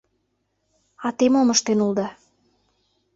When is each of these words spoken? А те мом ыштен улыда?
А 1.05 1.07
те 1.17 1.25
мом 1.33 1.47
ыштен 1.55 1.79
улыда? 1.85 2.07